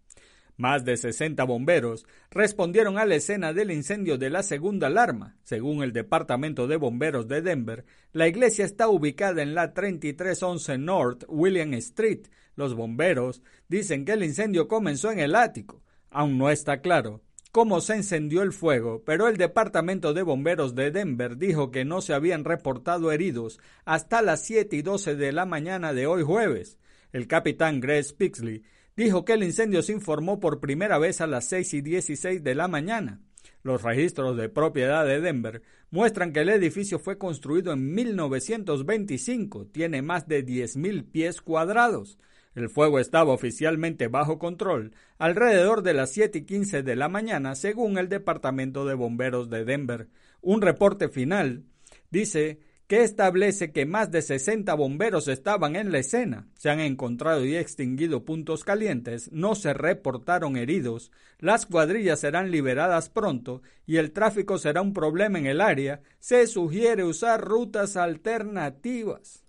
Más 0.55 0.85
de 0.85 0.95
60 0.95 1.43
bomberos 1.43 2.05
respondieron 2.29 2.97
a 2.97 3.03
la 3.03 3.15
escena 3.15 3.51
del 3.51 3.71
incendio 3.71 4.17
de 4.17 4.29
la 4.29 4.41
segunda 4.41 4.87
alarma. 4.87 5.35
Según 5.43 5.83
el 5.83 5.91
Departamento 5.91 6.65
de 6.65 6.77
Bomberos 6.77 7.27
de 7.27 7.41
Denver, 7.41 7.83
la 8.13 8.29
iglesia 8.29 8.63
está 8.63 8.87
ubicada 8.87 9.41
en 9.41 9.53
la 9.53 9.73
3311 9.73 10.77
North 10.77 11.23
William 11.27 11.73
Street. 11.73 12.27
Los 12.55 12.73
bomberos 12.73 13.43
dicen 13.67 14.05
que 14.05 14.13
el 14.13 14.23
incendio 14.23 14.69
comenzó 14.69 15.11
en 15.11 15.19
el 15.19 15.35
ático. 15.35 15.83
Aún 16.09 16.37
no 16.37 16.49
está 16.49 16.79
claro 16.79 17.21
cómo 17.51 17.81
se 17.81 17.95
encendió 17.95 18.41
el 18.41 18.53
fuego, 18.53 19.03
pero 19.05 19.27
el 19.27 19.37
Departamento 19.37 20.13
de 20.13 20.23
Bomberos 20.23 20.73
de 20.73 20.91
Denver 20.91 21.37
dijo 21.37 21.69
que 21.71 21.85
no 21.85 22.01
se 22.01 22.13
habían 22.13 22.45
reportado 22.45 23.11
heridos 23.11 23.59
hasta 23.85 24.21
las 24.21 24.45
7 24.45 24.75
y 24.75 24.81
12 24.81 25.15
de 25.15 25.31
la 25.31 25.45
mañana 25.45 25.93
de 25.93 26.07
hoy 26.07 26.23
jueves. 26.23 26.77
El 27.11 27.27
capitán 27.27 27.81
Greg 27.81 28.05
Pixley 28.17 28.63
dijo 28.95 29.25
que 29.25 29.33
el 29.33 29.43
incendio 29.43 29.81
se 29.83 29.91
informó 29.91 30.39
por 30.39 30.59
primera 30.61 30.97
vez 30.97 31.19
a 31.19 31.27
las 31.27 31.47
6 31.49 31.73
y 31.73 31.81
16 31.81 32.43
de 32.43 32.55
la 32.55 32.67
mañana. 32.67 33.19
Los 33.63 33.83
registros 33.83 34.37
de 34.37 34.49
propiedad 34.49 35.05
de 35.05 35.19
Denver 35.19 35.61
muestran 35.91 36.31
que 36.31 36.39
el 36.39 36.49
edificio 36.49 36.99
fue 36.99 37.17
construido 37.17 37.73
en 37.73 37.93
1925, 37.93 39.67
tiene 39.67 40.01
más 40.01 40.27
de 40.27 40.45
10.000 40.45 41.11
pies 41.11 41.41
cuadrados. 41.41 42.17
El 42.53 42.69
fuego 42.69 42.99
estaba 42.99 43.33
oficialmente 43.33 44.07
bajo 44.07 44.37
control 44.37 44.93
alrededor 45.17 45.83
de 45.83 45.93
las 45.93 46.11
7 46.11 46.39
y 46.39 46.45
15 46.45 46.83
de 46.83 46.95
la 46.95 47.07
mañana, 47.07 47.55
según 47.55 47.97
el 47.97 48.09
Departamento 48.09 48.85
de 48.85 48.93
Bomberos 48.93 49.49
de 49.49 49.63
Denver. 49.63 50.09
Un 50.41 50.61
reporte 50.61 51.07
final 51.07 51.63
dice 52.09 52.59
que 52.87 53.03
establece 53.03 53.71
que 53.71 53.85
más 53.85 54.11
de 54.11 54.21
60 54.21 54.73
bomberos 54.73 55.29
estaban 55.29 55.77
en 55.77 55.93
la 55.93 55.99
escena. 55.99 56.49
Se 56.55 56.69
han 56.69 56.81
encontrado 56.81 57.45
y 57.45 57.55
extinguido 57.55 58.25
puntos 58.25 58.65
calientes, 58.65 59.31
no 59.31 59.55
se 59.55 59.73
reportaron 59.73 60.57
heridos, 60.57 61.09
las 61.39 61.65
cuadrillas 61.65 62.19
serán 62.19 62.51
liberadas 62.51 63.07
pronto 63.07 63.61
y 63.85 63.95
el 63.95 64.11
tráfico 64.11 64.57
será 64.57 64.81
un 64.81 64.91
problema 64.91 65.39
en 65.39 65.45
el 65.45 65.61
área. 65.61 66.01
Se 66.19 66.45
sugiere 66.47 67.05
usar 67.05 67.39
rutas 67.39 67.95
alternativas 67.95 69.45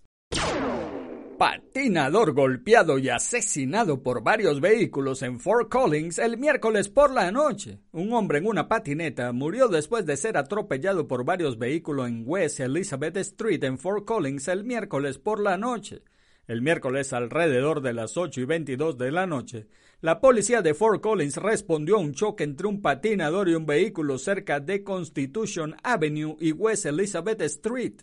patinador 1.43 2.31
golpeado 2.31 2.97
y 2.97 3.09
asesinado 3.09 4.01
por 4.01 4.23
varios 4.23 4.61
vehículos 4.61 5.21
en 5.23 5.41
Fort 5.41 5.67
Collins 5.67 6.17
el 6.17 6.37
miércoles 6.37 6.87
por 6.87 7.11
la 7.11 7.33
noche. 7.33 7.79
Un 7.91 8.13
hombre 8.13 8.37
en 8.37 8.47
una 8.47 8.69
patineta 8.69 9.33
murió 9.33 9.67
después 9.67 10.05
de 10.05 10.15
ser 10.15 10.37
atropellado 10.37 11.05
por 11.05 11.25
varios 11.25 11.59
vehículos 11.59 12.07
en 12.07 12.23
West 12.25 12.61
Elizabeth 12.61 13.17
Street 13.17 13.61
en 13.65 13.77
Fort 13.77 14.05
Collins 14.05 14.47
el 14.47 14.63
miércoles 14.63 15.17
por 15.17 15.41
la 15.41 15.57
noche. 15.57 16.03
El 16.47 16.61
miércoles 16.61 17.11
alrededor 17.11 17.81
de 17.81 17.91
las 17.91 18.15
8 18.15 18.39
y 18.39 18.45
22 18.45 18.97
de 18.97 19.11
la 19.11 19.27
noche, 19.27 19.67
la 19.99 20.21
policía 20.21 20.61
de 20.61 20.73
Fort 20.73 21.01
Collins 21.01 21.35
respondió 21.35 21.97
a 21.97 21.99
un 21.99 22.13
choque 22.13 22.45
entre 22.45 22.67
un 22.67 22.81
patinador 22.81 23.49
y 23.49 23.55
un 23.55 23.65
vehículo 23.65 24.17
cerca 24.17 24.61
de 24.61 24.85
Constitution 24.85 25.75
Avenue 25.83 26.37
y 26.39 26.53
West 26.53 26.85
Elizabeth 26.85 27.41
Street. 27.41 27.95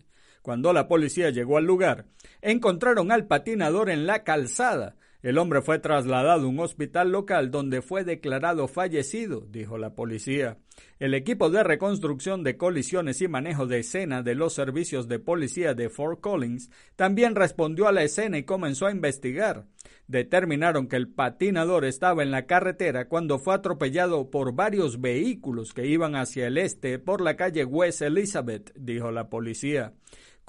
Cuando 0.43 0.73
la 0.73 0.89
policía 0.89 1.31
llegó 1.31 1.59
al 1.59 1.65
lugar, 1.65 2.07
encontraron 2.41 3.13
al 3.13 3.27
patinador 3.27 3.91
en 3.91 4.07
la 4.07 4.25
calzada. 4.25 4.97
El 5.23 5.37
hombre 5.37 5.61
fue 5.61 5.79
trasladado 5.79 6.47
a 6.47 6.49
un 6.49 6.61
hospital 6.61 7.13
local 7.13 7.51
donde 7.51 7.83
fue 7.83 8.05
declarado 8.05 8.69
fallecido, 8.69 9.47
dijo 9.51 9.77
la 9.77 9.95
policía. 9.95 10.57
El 10.99 11.13
equipo 11.13 11.51
de 11.51 11.63
reconstrucción 11.63 12.43
de 12.43 12.57
colisiones 12.57 13.21
y 13.21 13.29
manejo 13.29 13.67
de 13.67 13.81
escena 13.81 14.23
de 14.23 14.35
los 14.35 14.55
servicios 14.55 15.09
de 15.09 15.19
policía 15.19 15.75
de 15.75 15.91
Fort 15.91 16.23
Collins 16.23 16.71
también 16.97 17.35
respondió 17.35 17.87
a 17.87 17.93
la 17.93 18.03
escena 18.03 18.39
y 18.39 18.45
comenzó 18.45 18.87
a 18.87 18.93
investigar. 18.93 19.67
Determinaron 20.07 20.89
que 20.89 20.97
el 20.97 21.09
patinador 21.09 21.85
estaba 21.85 22.23
en 22.23 22.31
la 22.31 22.47
carretera 22.47 23.09
cuando 23.09 23.39
fue 23.39 23.55
atropellado 23.55 24.31
por 24.31 24.55
varios 24.55 25.03
vehículos 25.03 25.75
que 25.75 25.87
iban 25.87 26.17
hacia 26.17 26.47
el 26.47 26.57
este 26.57 26.99
por 26.99 27.21
la 27.21 27.37
calle 27.37 27.67
West 27.67 28.01
Elizabeth, 28.01 28.73
dijo 28.75 29.11
la 29.11 29.29
policía. 29.29 29.93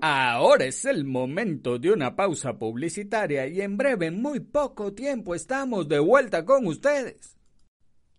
Ahora 0.00 0.66
es 0.66 0.84
el 0.84 1.04
momento 1.04 1.80
de 1.80 1.90
una 1.90 2.14
pausa 2.14 2.56
publicitaria 2.56 3.48
y 3.48 3.62
en 3.62 3.76
breve, 3.76 4.06
en 4.06 4.22
muy 4.22 4.38
poco 4.38 4.92
tiempo, 4.92 5.34
estamos 5.34 5.88
de 5.88 5.98
vuelta 5.98 6.44
con 6.44 6.66
ustedes. 6.66 7.34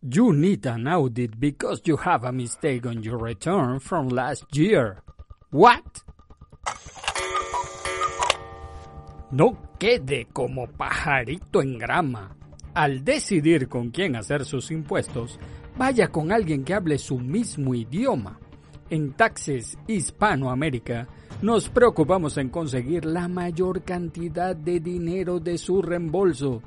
You 0.02 0.34
need 0.34 0.66
an 0.66 0.88
audit 0.88 1.38
because 1.38 1.82
you 1.86 1.98
have 1.98 2.26
a 2.26 2.32
mistake 2.32 2.86
on 2.86 3.02
your 3.02 3.18
return 3.18 3.80
from 3.80 4.10
last 4.10 4.46
year. 4.54 5.04
What? 5.52 6.04
No 9.32 9.58
quede 9.78 10.28
como 10.34 10.68
pajarito 10.68 11.62
en 11.62 11.78
grama. 11.78 12.36
Al 12.74 13.04
decidir 13.04 13.68
con 13.68 13.90
quién 13.90 14.16
hacer 14.16 14.46
sus 14.46 14.72
impuestos, 14.72 15.40
vaya 15.78 16.08
con 16.08 16.32
alguien 16.32 16.64
que 16.64 16.74
hable 16.74 16.98
su 16.98 17.20
mismo 17.20 17.76
idioma. 17.76 18.40
En 18.90 19.14
Taxes 19.14 19.78
Hispanoamérica, 19.88 21.08
nos 21.44 21.70
preocupamos 21.70 22.38
en 22.38 22.50
conseguir 22.50 23.06
la 23.06 23.28
mayor 23.28 23.84
cantidad 23.84 24.56
de 24.56 24.80
dinero 24.80 25.40
de 25.40 25.58
su 25.60 25.82
reembolso. 25.82 26.64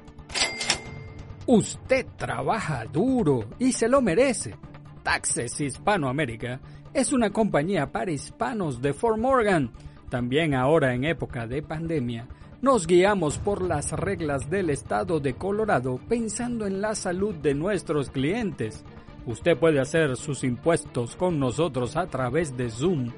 Usted 1.46 2.06
trabaja 2.16 2.84
duro 2.84 3.44
y 3.58 3.72
se 3.72 3.88
lo 3.88 4.00
merece. 4.00 4.54
Taxes 5.02 5.60
Hispanoamérica 5.60 6.60
es 6.94 7.12
una 7.12 7.30
compañía 7.30 7.90
para 7.90 8.12
hispanos 8.12 8.80
de 8.80 8.92
Fort 8.92 9.18
Morgan. 9.18 9.72
También 10.08 10.54
ahora 10.54 10.94
en 10.94 11.04
época 11.04 11.46
de 11.46 11.62
pandemia, 11.62 12.28
nos 12.62 12.86
guiamos 12.86 13.38
por 13.38 13.60
las 13.60 13.90
reglas 13.90 14.48
del 14.48 14.70
estado 14.70 15.18
de 15.18 15.34
Colorado 15.34 15.98
pensando 16.08 16.64
en 16.64 16.80
la 16.80 16.94
salud 16.94 17.34
de 17.34 17.54
nuestros 17.54 18.08
clientes. 18.08 18.84
Usted 19.26 19.58
puede 19.58 19.80
hacer 19.80 20.16
sus 20.16 20.44
impuestos 20.44 21.16
con 21.16 21.40
nosotros 21.40 21.96
a 21.96 22.06
través 22.06 22.56
de 22.56 22.70
Zoom 22.70 23.10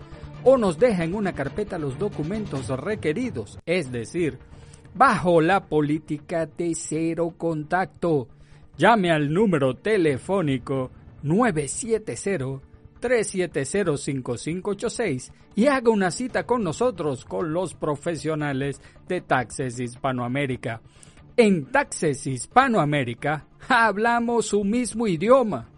o 0.44 0.56
nos 0.56 0.78
deja 0.78 1.04
en 1.04 1.14
una 1.14 1.34
carpeta 1.34 1.78
los 1.78 1.98
documentos 1.98 2.68
requeridos, 2.68 3.58
es 3.66 3.92
decir, 3.92 4.38
bajo 4.94 5.42
la 5.42 5.66
política 5.66 6.46
de 6.46 6.74
cero 6.74 7.34
contacto. 7.36 8.28
Llame 8.78 9.10
al 9.10 9.30
número 9.30 9.74
telefónico 9.74 10.90
970-370-5586 13.04 15.32
y 15.54 15.66
haga 15.66 15.90
una 15.90 16.10
cita 16.10 16.44
con 16.44 16.64
nosotros, 16.64 17.24
con 17.24 17.52
los 17.52 17.74
profesionales 17.74 18.80
de 19.06 19.20
Taxes 19.20 19.78
Hispanoamérica. 19.78 20.80
En 21.36 21.66
Taxes 21.66 22.26
Hispanoamérica 22.26 23.46
hablamos 23.68 24.46
su 24.46 24.64
mismo 24.64 25.06
idioma. 25.06 25.70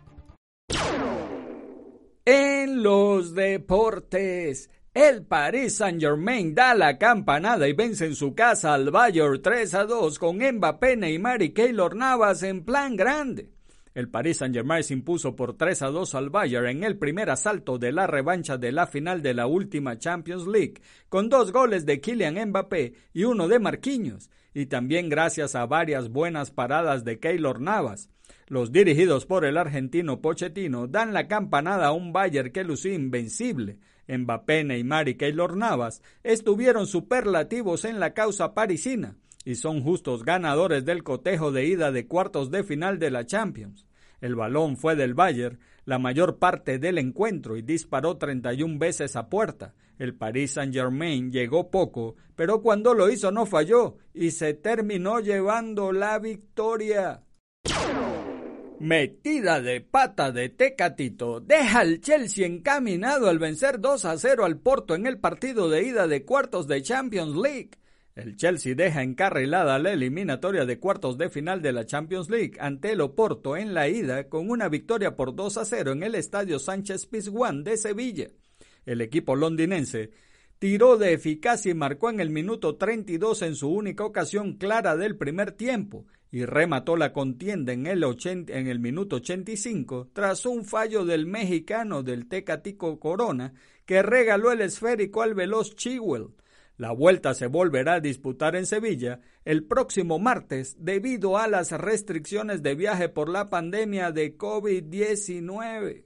En 2.25 2.83
los 2.83 3.35
deportes, 3.35 4.71
el 4.93 5.25
Paris 5.25 5.77
Saint-Germain 5.77 6.55
da 6.55 6.75
la 6.75 6.99
campanada 6.99 7.69
y 7.69 7.73
vence 7.73 8.07
en 8.07 8.15
su 8.15 8.35
casa 8.35 8.75
al 8.75 8.91
Bayern 8.91 9.41
3 9.41 9.75
a 9.75 9.85
2 9.85 10.19
con 10.19 10.39
Mbappé, 10.39 10.97
Neymar 10.97 11.43
y 11.43 11.53
Keylor 11.53 11.95
Navas 11.95 12.43
en 12.43 12.65
plan 12.65 12.97
grande. 12.97 13.56
El 13.97 14.11
Paris 14.11 14.37
Saint-Germain 14.37 14.85
se 14.85 14.93
impuso 14.93 15.35
por 15.35 15.57
3 15.57 15.81
a 15.81 15.87
2 15.87 16.17
al 16.17 16.29
Bayern 16.29 16.67
en 16.67 16.85
el 16.85 16.99
primer 16.99 17.31
asalto 17.31 17.79
de 17.79 17.93
la 17.93 18.07
revancha 18.07 18.59
de 18.59 18.71
la 18.71 18.87
final 18.87 19.23
de 19.23 19.33
la 19.33 19.47
última 19.47 19.99
Champions 19.99 20.47
League, 20.47 20.83
con 21.09 21.31
dos 21.31 21.51
goles 21.51 21.87
de 21.87 21.99
Kylian 21.99 22.51
Mbappé 22.51 22.93
y 23.15 23.25
uno 23.25 23.49
de 23.49 23.59
Marquinhos, 23.59 24.29
y 24.53 24.67
también 24.67 25.09
gracias 25.09 25.55
a 25.55 25.65
varias 25.65 26.11
buenas 26.11 26.51
paradas 26.51 27.07
de 27.07 27.19
Keylor 27.19 27.59
Navas. 27.59 28.11
Los 28.49 28.71
dirigidos 28.71 29.25
por 29.25 29.47
el 29.47 29.57
argentino 29.57 30.21
Pochettino 30.21 30.89
dan 30.89 31.15
la 31.15 31.27
campanada 31.27 31.87
a 31.87 31.93
un 31.93 32.13
Bayern 32.13 32.53
que 32.53 32.65
lució 32.65 32.93
invencible. 32.93 33.79
Mbappé, 34.09 34.63
Neymar 34.63 35.09
y 35.09 35.15
Keylor 35.15 35.57
Navas 35.57 36.03
estuvieron 36.23 36.87
superlativos 36.87 37.87
en 37.87 37.99
la 37.99 38.13
causa 38.13 38.53
parisina 38.53 39.17
y 39.47 39.55
son 39.55 39.83
justos 39.83 40.25
ganadores 40.25 40.85
del 40.85 41.03
cotejo 41.03 41.51
de 41.51 41.65
ida 41.65 41.93
de 41.93 42.07
cuartos 42.07 42.51
de 42.51 42.63
final 42.63 42.99
de 42.99 43.11
la 43.11 43.25
Champions. 43.25 43.86
El 44.21 44.35
balón 44.35 44.77
fue 44.77 44.97
del 44.97 45.15
Bayern 45.15 45.59
la 45.87 45.99
mayor 45.99 46.39
parte 46.39 46.79
del 46.79 46.99
encuentro 46.99 47.57
y 47.57 47.63
disparó 47.63 48.17
31 48.17 48.79
veces 48.79 49.15
a 49.17 49.29
puerta. 49.29 49.75
El 49.99 50.15
Paris 50.15 50.53
Saint-Germain 50.53 51.31
llegó 51.31 51.71
poco, 51.71 52.17
pero 52.35 52.61
cuando 52.61 52.93
lo 52.93 53.09
hizo 53.09 53.31
no 53.31 53.47
falló 53.47 53.97
y 54.13 54.33
se 54.33 54.53
terminó 54.55 55.21
llevando 55.21 55.93
la 55.93 56.19
victoria. 56.19 57.23
Metida 58.79 59.63
de 59.63 59.81
pata 59.81 60.33
de 60.33 60.51
Tecatito 60.51 61.41
deja 61.41 61.81
al 61.81 62.01
Chelsea 62.01 62.47
encaminado 62.47 63.31
al 63.31 63.39
vencer 63.39 63.81
2 63.81 64.05
a 64.05 64.19
0 64.19 64.45
al 64.45 64.59
Porto 64.59 64.95
en 64.95 65.07
el 65.07 65.19
partido 65.19 65.71
de 65.71 65.85
ida 65.85 66.07
de 66.07 66.25
cuartos 66.27 66.67
de 66.67 66.83
Champions 66.83 67.35
League. 67.37 67.71
El 68.17 68.35
Chelsea 68.35 68.75
deja 68.75 69.03
encarrilada 69.03 69.79
la 69.79 69.93
eliminatoria 69.93 70.65
de 70.65 70.79
cuartos 70.79 71.19
de 71.19 71.29
final 71.29 71.61
de 71.61 71.73
la 71.73 71.85
Champions 71.85 72.31
League 72.31 72.55
ante 72.59 72.93
el 72.93 73.03
Oporto 73.03 73.59
en 73.59 73.75
la 73.75 73.89
ida 73.91 74.31
con 74.31 74.49
una 74.49 74.71
victoria 74.71 75.15
por 75.17 75.35
2 75.35 75.59
a 75.59 75.67
0 75.67 75.93
en 75.93 76.03
el 76.03 76.15
estadio 76.15 76.59
Sánchez 76.59 77.05
Pizjuán 77.09 77.63
de 77.63 77.77
Sevilla. 77.77 78.29
El 78.87 79.03
equipo 79.03 79.37
londinense 79.37 80.13
tiró 80.59 80.97
de 80.97 81.13
eficacia 81.13 81.73
y 81.73 81.75
marcó 81.75 82.09
en 82.09 82.21
el 82.21 82.31
minuto 82.31 82.77
32 82.77 83.43
en 83.43 83.55
su 83.55 83.69
única 83.69 84.07
ocasión 84.07 84.55
clara 84.55 84.97
del 84.97 85.19
primer 85.19 85.53
tiempo 85.53 86.07
y 86.31 86.47
remató 86.47 86.97
la 86.97 87.13
contienda 87.13 87.75
en 87.75 87.87
el, 87.87 88.03
en 88.03 88.67
el 88.67 88.81
minuto 88.81 89.17
85 89.17 90.09
tras 90.15 90.47
un 90.47 90.65
fallo 90.65 91.05
del 91.05 91.27
mexicano 91.27 92.03
del 92.03 92.29
Tecatico 92.29 92.99
Corona 92.99 93.53
que 93.85 94.03
regaló 94.03 94.53
el 94.53 94.63
esférico 94.63 95.21
al 95.21 95.35
veloz 95.35 95.77
Chihuel. 95.77 96.29
La 96.79 96.93
vuelta 96.93 97.33
se 97.33 97.47
volverá 97.47 97.95
a 97.95 98.01
disputar 98.01 98.55
en 98.55 98.67
Sevilla 98.67 99.21
el 99.45 99.65
próximo 99.65 100.19
martes 100.19 100.77
debido 100.79 101.39
a 101.39 101.49
las 101.49 101.73
restricciones 101.73 102.63
de 102.63 102.75
viaje 102.75 103.09
por 103.09 103.31
la 103.31 103.49
pandemia 103.49 104.13
de 104.13 104.37
COVID-19. 104.37 106.05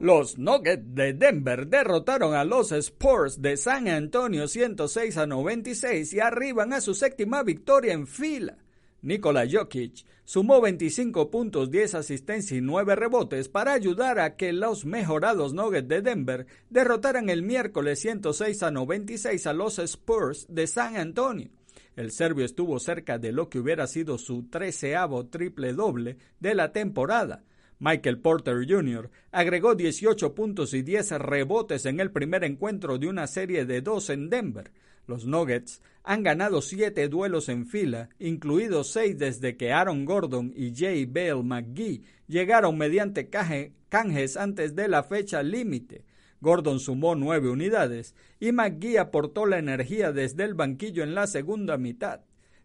Los 0.00 0.38
Nuggets 0.38 0.94
de 0.94 1.12
Denver 1.12 1.66
derrotaron 1.66 2.34
a 2.34 2.44
los 2.44 2.72
Spurs 2.72 3.42
de 3.42 3.58
San 3.58 3.86
Antonio 3.88 4.48
106 4.48 5.18
a 5.18 5.26
96 5.26 6.14
y 6.14 6.20
arriban 6.20 6.72
a 6.72 6.80
su 6.80 6.94
séptima 6.94 7.42
victoria 7.42 7.92
en 7.92 8.06
fila. 8.06 8.56
Nikola 9.02 9.46
Jokic 9.50 10.04
sumó 10.24 10.60
25 10.60 11.30
puntos, 11.30 11.70
10 11.70 11.94
asistencias 11.94 12.58
y 12.58 12.60
9 12.60 12.94
rebotes 12.96 13.48
para 13.48 13.72
ayudar 13.72 14.20
a 14.20 14.36
que 14.36 14.52
los 14.52 14.84
mejorados 14.84 15.54
Nuggets 15.54 15.88
de 15.88 16.02
Denver 16.02 16.46
derrotaran 16.68 17.30
el 17.30 17.42
miércoles 17.42 18.00
106 18.00 18.62
a 18.62 18.70
96 18.70 19.46
a 19.46 19.52
los 19.52 19.78
Spurs 19.78 20.46
de 20.48 20.66
San 20.66 20.96
Antonio. 20.96 21.50
El 21.96 22.12
serbio 22.12 22.44
estuvo 22.44 22.78
cerca 22.78 23.18
de 23.18 23.32
lo 23.32 23.48
que 23.48 23.58
hubiera 23.58 23.86
sido 23.86 24.18
su 24.18 24.44
treceavo 24.44 25.26
triple 25.26 25.72
doble 25.72 26.18
de 26.38 26.54
la 26.54 26.72
temporada, 26.72 27.42
Michael 27.80 28.18
Porter 28.18 28.66
Jr. 28.68 29.10
agregó 29.32 29.74
18 29.74 30.34
puntos 30.34 30.74
y 30.74 30.82
10 30.82 31.12
rebotes 31.12 31.86
en 31.86 31.98
el 31.98 32.10
primer 32.10 32.44
encuentro 32.44 32.98
de 32.98 33.08
una 33.08 33.26
serie 33.26 33.64
de 33.64 33.80
dos 33.80 34.10
en 34.10 34.28
Denver. 34.28 34.70
Los 35.10 35.26
Nuggets 35.26 35.82
han 36.04 36.22
ganado 36.22 36.62
siete 36.62 37.08
duelos 37.08 37.48
en 37.48 37.66
fila, 37.66 38.10
incluidos 38.20 38.92
seis 38.92 39.18
desde 39.18 39.56
que 39.56 39.72
Aaron 39.72 40.04
Gordon 40.04 40.52
y 40.54 40.72
Jay 40.72 41.04
Bale 41.04 41.42
McGee 41.42 42.04
llegaron 42.28 42.78
mediante 42.78 43.28
canjes 43.28 44.36
antes 44.36 44.76
de 44.76 44.86
la 44.86 45.02
fecha 45.02 45.42
límite. 45.42 46.04
Gordon 46.40 46.78
sumó 46.78 47.16
nueve 47.16 47.50
unidades 47.50 48.14
y 48.38 48.52
McGee 48.52 48.98
aportó 48.98 49.46
la 49.46 49.58
energía 49.58 50.12
desde 50.12 50.44
el 50.44 50.54
banquillo 50.54 51.02
en 51.02 51.16
la 51.16 51.26
segunda 51.26 51.76
mitad. 51.76 52.20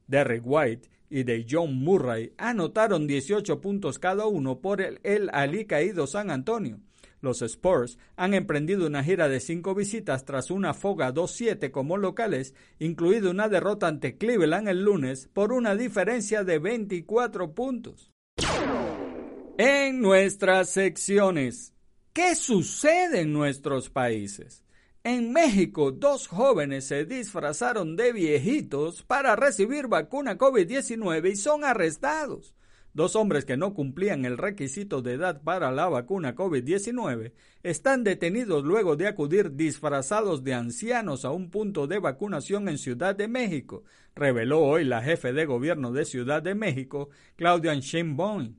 Derrick 0.05 0.43
White 0.45 0.88
y 1.10 1.23
de 1.23 1.47
John 1.49 1.73
Murray 1.73 2.31
anotaron 2.38 3.08
18 3.08 3.60
puntos 3.60 3.97
cada 3.97 4.27
uno 4.27 4.60
por 4.60 4.81
el, 4.81 4.99
el 5.03 5.31
caído 5.65 6.05
San 6.05 6.29
Antonio. 6.29 6.79
Los 7.25 7.41
Spurs 7.41 7.97
han 8.15 8.33
emprendido 8.33 8.88
una 8.88 9.03
gira 9.03 9.27
de 9.27 9.41
cinco 9.41 9.75
visitas 9.75 10.23
tras 10.23 10.51
una 10.51 10.73
foga 10.73 11.13
2-7 11.13 11.71
como 11.71 11.97
locales, 11.97 12.53
incluido 12.79 13.31
una 13.31 13.49
derrota 13.49 13.88
ante 13.88 14.17
Cleveland 14.17 14.69
el 14.69 14.83
lunes 14.83 15.27
por 15.33 15.51
una 15.51 15.75
diferencia 15.75 16.45
de 16.45 16.59
24 16.59 17.53
puntos. 17.53 18.11
En 19.57 20.01
nuestras 20.01 20.69
secciones, 20.69 21.73
¿qué 22.13 22.35
sucede 22.35 23.21
en 23.21 23.33
nuestros 23.33 23.89
países? 23.89 24.63
En 25.03 25.31
México, 25.31 25.91
dos 25.91 26.27
jóvenes 26.27 26.85
se 26.85 27.05
disfrazaron 27.05 27.95
de 27.95 28.11
viejitos 28.11 29.03
para 29.03 29.35
recibir 29.35 29.88
vacuna 29.88 30.38
COVID-19 30.38 31.31
y 31.31 31.35
son 31.35 31.63
arrestados. 31.63 32.54
Dos 32.95 33.17
hombres 33.17 33.43
que 33.43 33.58
no 33.58 33.73
cumplían 33.73 34.23
el 34.23 34.38
requisito 34.38 35.01
de 35.01 35.15
edad 35.15 35.41
para 35.43 35.69
la 35.69 35.89
vacuna 35.89 36.34
COVID-19 36.34 37.34
están 37.62 38.05
detenidos 38.05 38.63
luego 38.63 38.95
de 38.95 39.08
acudir 39.08 39.58
disfrazados 39.58 40.45
de 40.45 40.53
ancianos 40.53 41.25
a 41.25 41.31
un 41.31 41.49
punto 41.49 41.88
de 41.88 41.99
vacunación 41.99 42.69
en 42.69 42.77
Ciudad 42.77 43.13
de 43.13 43.27
México, 43.27 43.84
reveló 44.15 44.62
hoy 44.62 44.86
la 44.86 45.01
jefe 45.01 45.34
de 45.34 45.45
gobierno 45.45 45.91
de 45.91 46.05
Ciudad 46.05 46.41
de 46.41 46.55
México, 46.55 47.10
Claudia 47.36 47.75
Sheinbaum. 47.75 48.55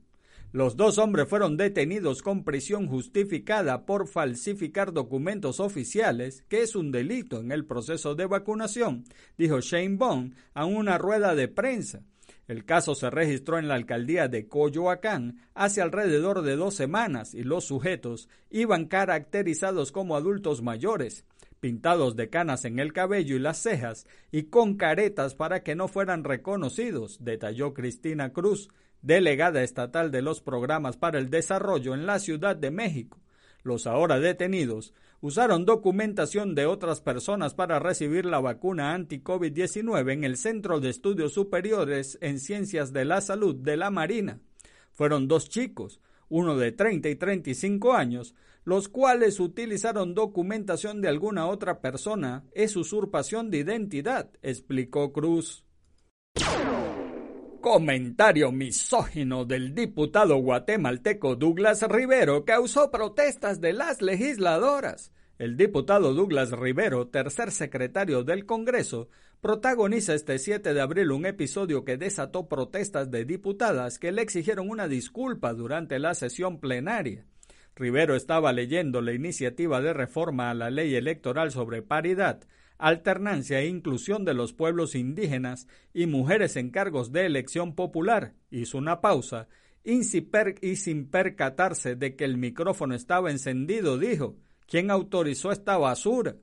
Los 0.51 0.77
dos 0.77 0.99
hombres 0.99 1.27
fueron 1.27 1.57
detenidos 1.57 2.21
con 2.21 2.43
prisión 2.43 2.85
justificada 2.85 3.87
por 3.87 4.07
falsificar 4.07 4.93
documentos 4.93 5.59
oficiales, 5.59 6.43
que 6.47 6.61
es 6.61 6.75
un 6.75 6.91
delito 6.91 7.39
en 7.39 7.51
el 7.51 7.65
proceso 7.65 8.13
de 8.13 8.27
vacunación, 8.27 9.03
dijo 9.35 9.61
Shane 9.61 9.97
Bond 9.97 10.35
a 10.53 10.65
una 10.65 10.99
rueda 10.99 11.33
de 11.33 11.47
prensa. 11.47 12.03
El 12.47 12.63
caso 12.63 12.95
se 12.95 13.09
registró 13.09 13.59
en 13.59 13.67
la 13.67 13.75
alcaldía 13.75 14.29
de 14.29 14.47
Coyoacán 14.47 15.41
hace 15.53 15.81
alrededor 15.81 16.43
de 16.43 16.55
dos 16.55 16.75
semanas 16.75 17.33
y 17.33 17.43
los 17.43 17.65
sujetos 17.65 18.29
iban 18.49 18.85
caracterizados 18.85 19.91
como 19.91 20.15
adultos 20.15 20.61
mayores, 20.61 21.25
pintados 21.59 22.15
de 22.15 22.29
canas 22.29 22.63
en 22.63 22.79
el 22.79 22.93
cabello 22.93 23.35
y 23.35 23.39
las 23.39 23.57
cejas 23.57 24.07
y 24.31 24.43
con 24.43 24.77
caretas 24.77 25.35
para 25.35 25.61
que 25.61 25.75
no 25.75 25.89
fueran 25.89 26.23
reconocidos, 26.23 27.17
detalló 27.21 27.73
Cristina 27.73 28.31
Cruz, 28.31 28.69
delegada 29.01 29.61
estatal 29.61 30.09
de 30.09 30.21
los 30.21 30.39
programas 30.39 30.95
para 30.95 31.19
el 31.19 31.29
desarrollo 31.29 31.93
en 31.93 32.05
la 32.05 32.19
Ciudad 32.19 32.55
de 32.55 32.71
México. 32.71 33.19
Los 33.63 33.87
ahora 33.87 34.19
detenidos 34.19 34.93
usaron 35.21 35.65
documentación 35.65 36.55
de 36.55 36.65
otras 36.65 37.01
personas 37.01 37.53
para 37.53 37.79
recibir 37.79 38.25
la 38.25 38.39
vacuna 38.39 38.93
anti-COVID-19 38.93 40.13
en 40.13 40.23
el 40.23 40.37
Centro 40.37 40.79
de 40.79 40.89
Estudios 40.89 41.33
Superiores 41.33 42.17
en 42.21 42.39
Ciencias 42.39 42.93
de 42.93 43.05
la 43.05 43.21
Salud 43.21 43.55
de 43.55 43.77
la 43.77 43.89
Marina. 43.89 44.39
Fueron 44.93 45.27
dos 45.27 45.49
chicos, 45.49 46.01
uno 46.29 46.57
de 46.57 46.71
30 46.71 47.09
y 47.09 47.15
35 47.15 47.93
años, 47.93 48.35
los 48.63 48.89
cuales 48.89 49.39
utilizaron 49.39 50.13
documentación 50.13 51.01
de 51.01 51.07
alguna 51.07 51.47
otra 51.47 51.79
persona. 51.79 52.43
Es 52.51 52.75
usurpación 52.75 53.49
de 53.49 53.59
identidad, 53.59 54.29
explicó 54.41 55.13
Cruz. 55.13 55.63
Comentario 57.61 58.51
misógino 58.51 59.43
del 59.43 59.73
diputado 59.73 60.37
guatemalteco 60.37 61.35
Douglas 61.35 61.81
Rivero 61.89 62.45
causó 62.45 62.91
protestas 62.91 63.59
de 63.59 63.73
las 63.73 64.01
legisladoras. 64.01 65.11
El 65.39 65.57
diputado 65.57 66.13
Douglas 66.13 66.51
Rivero, 66.51 67.07
tercer 67.07 67.51
secretario 67.51 68.23
del 68.23 68.45
Congreso, 68.45 69.09
protagoniza 69.41 70.13
este 70.13 70.39
7 70.39 70.73
de 70.73 70.81
abril 70.81 71.11
un 71.11 71.25
episodio 71.25 71.83
que 71.83 71.97
desató 71.97 72.47
protestas 72.47 73.09
de 73.11 73.25
diputadas 73.25 73.99
que 73.99 74.11
le 74.11 74.21
exigieron 74.21 74.69
una 74.69 74.87
disculpa 74.87 75.53
durante 75.53 75.99
la 75.99 76.13
sesión 76.13 76.59
plenaria. 76.59 77.25
Rivero 77.75 78.15
estaba 78.15 78.53
leyendo 78.53 79.01
la 79.01 79.13
iniciativa 79.13 79.81
de 79.81 79.93
reforma 79.93 80.49
a 80.49 80.53
la 80.53 80.69
ley 80.69 80.95
electoral 80.95 81.51
sobre 81.51 81.81
paridad, 81.81 82.41
alternancia 82.77 83.59
e 83.59 83.67
inclusión 83.67 84.25
de 84.25 84.33
los 84.33 84.53
pueblos 84.53 84.95
indígenas 84.95 85.67
y 85.93 86.05
mujeres 86.05 86.55
en 86.55 86.69
cargos 86.69 87.11
de 87.11 87.25
elección 87.25 87.75
popular. 87.75 88.33
Hizo 88.51 88.77
una 88.77 89.01
pausa 89.01 89.47
y 89.83 90.03
sin 90.75 91.07
percatarse 91.09 91.95
de 91.95 92.15
que 92.15 92.25
el 92.25 92.37
micrófono 92.37 92.93
estaba 92.93 93.31
encendido, 93.31 93.97
dijo, 93.97 94.35
¿quién 94.67 94.91
autorizó 94.91 95.51
esta 95.51 95.77
basura? 95.77 96.35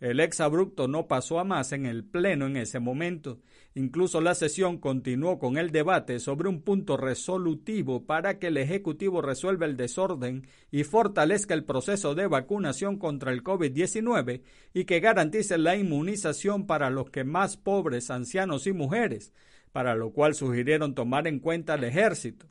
El 0.00 0.20
exabrupto 0.20 0.86
no 0.86 1.08
pasó 1.08 1.40
a 1.40 1.44
más 1.44 1.72
en 1.72 1.84
el 1.84 2.04
Pleno 2.04 2.46
en 2.46 2.56
ese 2.56 2.78
momento. 2.78 3.40
Incluso 3.74 4.20
la 4.20 4.34
sesión 4.36 4.78
continuó 4.78 5.40
con 5.40 5.58
el 5.58 5.72
debate 5.72 6.20
sobre 6.20 6.48
un 6.48 6.62
punto 6.62 6.96
resolutivo 6.96 8.06
para 8.06 8.38
que 8.38 8.46
el 8.46 8.58
Ejecutivo 8.58 9.22
resuelva 9.22 9.66
el 9.66 9.76
desorden 9.76 10.46
y 10.70 10.84
fortalezca 10.84 11.54
el 11.54 11.64
proceso 11.64 12.14
de 12.14 12.28
vacunación 12.28 12.96
contra 12.96 13.32
el 13.32 13.42
COVID-19 13.42 14.42
y 14.72 14.84
que 14.84 15.00
garantice 15.00 15.58
la 15.58 15.76
inmunización 15.76 16.66
para 16.66 16.90
los 16.90 17.10
que 17.10 17.24
más 17.24 17.56
pobres, 17.56 18.10
ancianos 18.10 18.68
y 18.68 18.72
mujeres, 18.72 19.32
para 19.72 19.96
lo 19.96 20.12
cual 20.12 20.34
sugirieron 20.34 20.94
tomar 20.94 21.26
en 21.26 21.40
cuenta 21.40 21.74
al 21.74 21.82
ejército. 21.82 22.46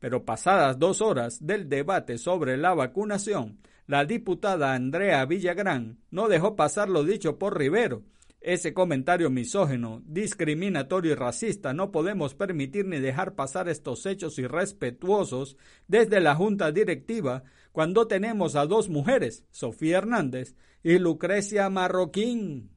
Pero 0.00 0.24
pasadas 0.24 0.78
dos 0.78 1.00
horas 1.00 1.44
del 1.44 1.68
debate 1.68 2.18
sobre 2.18 2.56
la 2.56 2.74
vacunación, 2.74 3.58
la 3.88 4.04
diputada 4.04 4.74
Andrea 4.74 5.24
Villagrán 5.24 5.98
no 6.10 6.28
dejó 6.28 6.56
pasar 6.56 6.90
lo 6.90 7.04
dicho 7.04 7.38
por 7.38 7.58
Rivero. 7.58 8.02
Ese 8.38 8.74
comentario 8.74 9.30
misógeno, 9.30 10.02
discriminatorio 10.04 11.12
y 11.12 11.14
racista 11.14 11.72
no 11.72 11.90
podemos 11.90 12.34
permitir 12.34 12.86
ni 12.86 13.00
dejar 13.00 13.34
pasar 13.34 13.66
estos 13.68 14.04
hechos 14.04 14.38
irrespetuosos 14.38 15.56
desde 15.88 16.20
la 16.20 16.34
Junta 16.34 16.70
Directiva 16.70 17.44
cuando 17.72 18.06
tenemos 18.06 18.56
a 18.56 18.66
dos 18.66 18.90
mujeres, 18.90 19.46
Sofía 19.50 19.98
Hernández 19.98 20.54
y 20.82 20.98
Lucrecia 20.98 21.70
Marroquín. 21.70 22.70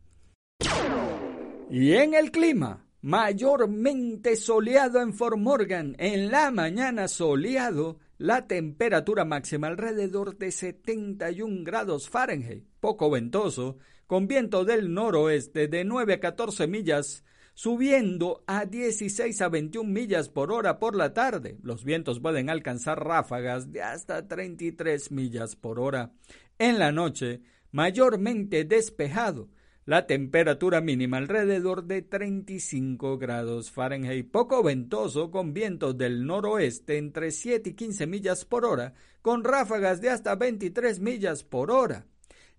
Y 1.70 1.92
en 1.92 2.14
el 2.14 2.32
clima, 2.32 2.86
mayormente 3.02 4.36
soleado 4.36 5.02
en 5.02 5.14
Fort 5.14 5.38
Morgan, 5.38 5.96
en 5.98 6.30
la 6.30 6.52
mañana 6.52 7.08
soleado 7.08 7.98
la 8.18 8.46
temperatura 8.46 9.26
máxima 9.26 9.68
alrededor 9.68 10.38
de 10.38 10.52
71 10.52 11.64
grados 11.64 12.10
Fahrenheit, 12.10 12.64
poco 12.80 13.10
ventoso, 13.10 13.78
con 14.06 14.28
viento 14.28 14.66
del 14.66 14.94
noroeste 14.94 15.68
de 15.68 15.84
9 15.84 16.16
a 16.16 16.20
14 16.20 16.68
millas, 16.68 17.24
subiendo 17.56 18.44
a 18.46 18.66
16 18.66 19.42
a 19.42 19.50
21 19.50 19.90
millas 19.90 20.30
por 20.30 20.52
hora 20.52 20.78
por 20.78 20.96
la 20.96 21.14
tarde. 21.14 21.58
Los 21.64 21.84
vientos 21.84 22.20
pueden 22.20 22.50
alcanzar 22.50 23.04
ráfagas 23.04 23.72
de 23.72 23.82
hasta 23.82 24.28
33 24.28 25.12
millas 25.12 25.56
por 25.56 25.80
hora. 25.80 26.12
En 26.60 26.78
la 26.78 26.92
noche, 26.92 27.42
mayormente 27.72 28.64
despejado, 28.64 29.50
la 29.86 30.06
temperatura 30.06 30.80
mínima 30.80 31.18
alrededor 31.18 31.86
de 31.86 32.04
35 32.04 33.18
grados 33.18 33.72
Fahrenheit, 33.72 34.30
poco 34.30 34.62
ventoso 34.62 35.32
con 35.32 35.54
vientos 35.54 35.98
del 35.98 36.26
noroeste 36.26 36.98
entre 36.98 37.32
7 37.32 37.72
y 37.72 37.74
15 37.74 38.08
millas 38.08 38.46
por 38.46 38.66
hora, 38.66 38.94
con 39.22 39.44
ráfagas 39.44 40.00
de 40.02 40.10
hasta 40.10 40.36
23 40.36 41.00
millas 41.00 41.44
por 41.44 41.72
hora. 41.72 42.06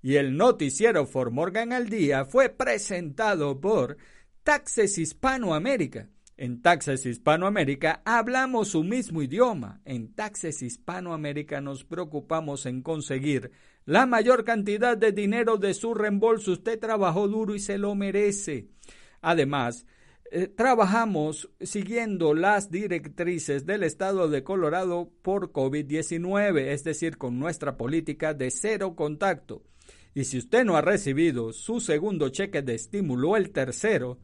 Y 0.03 0.17
el 0.17 0.37
noticiero 0.37 1.07
For 1.07 1.31
Morgan 1.31 1.73
al 1.73 1.89
día 1.89 2.25
fue 2.25 2.49
presentado 2.49 3.61
por 3.61 3.97
Taxes 4.43 4.99
Hispanoamérica. 4.99 6.09
En 6.43 6.61
Taxes 6.61 7.07
Hispanoamérica 7.07 8.03
hablamos 8.05 8.71
su 8.71 8.83
mismo 8.83 9.23
idioma. 9.23 9.81
En 9.85 10.13
Taxes 10.13 10.61
Hispanoamérica 10.61 11.61
nos 11.61 11.85
preocupamos 11.85 12.67
en 12.67 12.83
conseguir 12.83 13.53
la 13.85 14.07
mayor 14.07 14.43
cantidad 14.43 14.97
de 14.97 15.13
dinero 15.13 15.57
de 15.57 15.73
su 15.73 15.95
reembolso. 15.95 16.51
Usted 16.51 16.81
trabajó 16.81 17.29
duro 17.29 17.55
y 17.55 17.61
se 17.61 17.79
lo 17.79 17.95
merece. 17.95 18.67
Además, 19.21 19.87
eh, 20.33 20.49
trabajamos 20.49 21.49
siguiendo 21.61 22.35
las 22.35 22.73
directrices 22.73 23.65
del 23.65 23.85
estado 23.85 24.29
de 24.29 24.43
Colorado 24.43 25.13
por 25.23 25.53
COVID-19, 25.53 26.73
es 26.73 26.83
decir, 26.83 27.19
con 27.19 27.39
nuestra 27.39 27.77
política 27.77 28.35
de 28.35 28.51
cero 28.51 28.97
contacto. 28.97 29.63
Y 30.13 30.25
si 30.25 30.39
usted 30.39 30.65
no 30.65 30.77
ha 30.77 30.83
recibido 30.83 31.53
su 31.53 31.79
segundo 31.79 32.31
cheque 32.31 32.63
de 32.63 32.75
estímulo 32.75 33.37
el 33.37 33.53
tercero, 33.53 34.19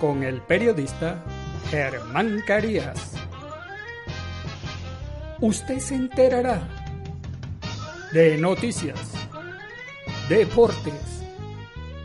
con 0.00 0.22
el 0.22 0.40
periodista 0.40 1.22
Germán 1.70 2.42
Carías. 2.46 3.12
Usted 5.40 5.78
se 5.78 5.94
enterará 5.94 6.62
de 8.12 8.38
noticias, 8.38 9.12
deportes, 10.28 11.22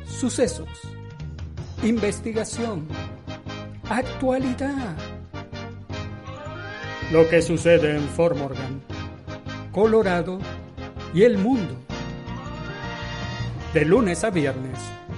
sucesos, 0.08 0.67
investigación, 1.84 2.88
actualidad. 3.89 4.95
Lo 7.12 7.27
que 7.29 7.41
sucede 7.41 7.95
en 7.95 8.08
Fort 8.10 8.38
Morgan, 8.38 8.81
Colorado 9.71 10.39
y 11.13 11.23
el 11.23 11.38
mundo. 11.38 11.75
De 13.73 13.86
lunes 13.86 14.23
a 14.23 14.29
viernes, 14.29 14.79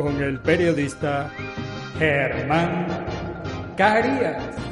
con 0.00 0.22
el 0.22 0.38
periodista 0.38 1.30
Germán 1.98 2.86
Carías. 3.76 4.69